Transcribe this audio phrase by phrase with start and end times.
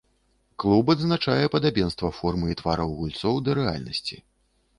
[0.61, 4.15] Клуб адзначае падабенства формы і твараў гульцоў да рэальнасці.